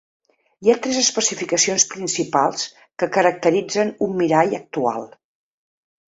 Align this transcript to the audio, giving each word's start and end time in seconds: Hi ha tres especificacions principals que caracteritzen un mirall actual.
Hi 0.61 0.69
ha 0.71 0.77
tres 0.85 0.95
especificacions 1.01 1.85
principals 1.91 2.65
que 3.03 3.11
caracteritzen 3.19 3.93
un 4.09 4.19
mirall 4.23 4.59
actual. 4.63 5.07